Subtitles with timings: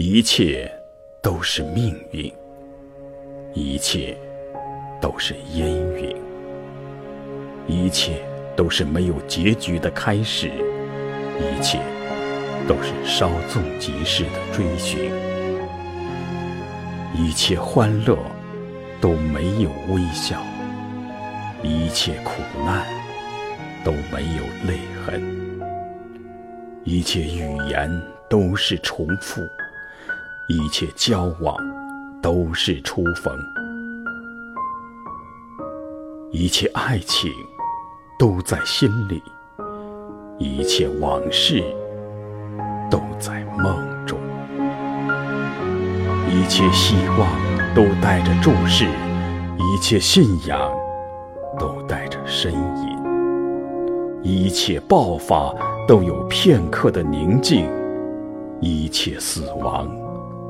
[0.00, 0.70] 一切
[1.20, 2.32] 都是命运，
[3.52, 4.16] 一切
[5.00, 6.16] 都是烟云，
[7.66, 8.22] 一切
[8.54, 10.52] 都是没有结局的开始，
[11.40, 11.80] 一切
[12.68, 15.10] 都是稍纵即逝的追寻，
[17.12, 18.16] 一切欢乐
[19.00, 20.40] 都没有微笑，
[21.60, 22.86] 一切苦难
[23.84, 25.20] 都没有泪痕，
[26.84, 27.90] 一切语言
[28.30, 29.42] 都是重复。
[30.50, 31.54] 一切交往
[32.22, 33.30] 都是初逢，
[36.32, 37.30] 一切爱情
[38.18, 39.22] 都在心里，
[40.38, 41.62] 一切往事
[42.90, 44.18] 都在梦中，
[46.30, 47.28] 一切希望
[47.74, 48.86] 都带着注视，
[49.58, 50.58] 一切信仰
[51.58, 55.54] 都带着呻吟，一切爆发
[55.86, 57.68] 都有片刻的宁静，
[58.62, 60.07] 一切死亡。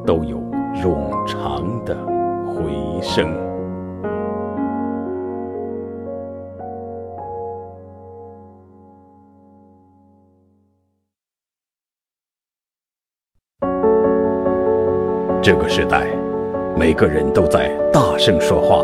[0.08, 0.38] 都有
[0.74, 1.94] 冗长的
[2.46, 3.30] 回声。
[15.42, 16.06] 这个时代，
[16.74, 18.82] 每个人都在大声说话，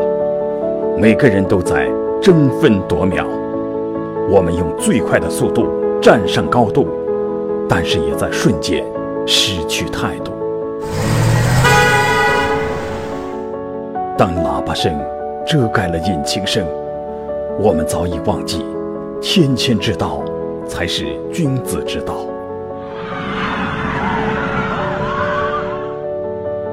[0.98, 3.27] 每个人都在争分夺秒。
[4.28, 5.69] 我们用最快的速度
[6.02, 6.86] 站上高度，
[7.67, 8.84] 但是也在瞬间
[9.27, 10.33] 失去态度。
[14.25, 14.91] 当喇叭声
[15.47, 16.67] 遮盖了引擎声，
[17.61, 18.64] 我们早已忘记，
[19.20, 20.25] 谦谦之道
[20.67, 22.14] 才是君子之道。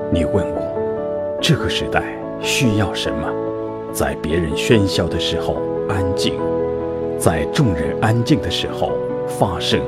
[0.09, 2.01] 你问我，这个时代
[2.39, 3.27] 需要什么？
[3.91, 5.57] 在别人喧嚣的时候
[5.89, 6.39] 安静，
[7.19, 8.93] 在众人安静的时候
[9.27, 9.81] 发声。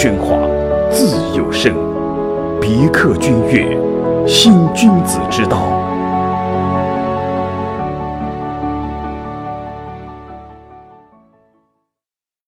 [0.00, 0.48] 喧哗，
[0.92, 1.74] 自有声。
[2.60, 3.76] 别克君悦，
[4.28, 5.87] 新君子之道。